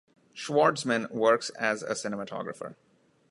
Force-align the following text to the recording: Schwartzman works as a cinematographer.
Schwartzman 0.33 1.11
works 1.11 1.51
as 1.51 1.83
a 1.83 1.89
cinematographer. 1.91 2.73